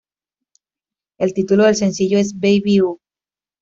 [1.19, 2.99] El título del sencillo es 'Baby U!